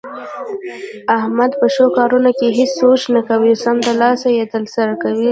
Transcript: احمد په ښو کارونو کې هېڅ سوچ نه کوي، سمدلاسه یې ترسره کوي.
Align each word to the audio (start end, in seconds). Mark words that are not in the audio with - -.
احمد 1.17 1.51
په 1.59 1.67
ښو 1.73 1.85
کارونو 1.97 2.31
کې 2.37 2.47
هېڅ 2.57 2.71
سوچ 2.81 3.01
نه 3.15 3.21
کوي، 3.29 3.51
سمدلاسه 3.65 4.27
یې 4.37 4.45
ترسره 4.53 4.93
کوي. 5.03 5.29